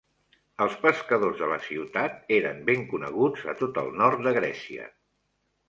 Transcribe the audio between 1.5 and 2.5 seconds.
la ciutat